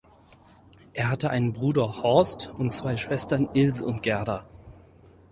Er 0.93 1.09
hatte 1.11 1.29
einen 1.29 1.53
Bruder, 1.53 2.01
Horst, 2.01 2.49
und 2.57 2.71
zwei 2.73 2.97
Schwestern, 2.97 3.47
Ilse 3.53 3.85
und 3.85 4.01
Gerda. 4.01 4.47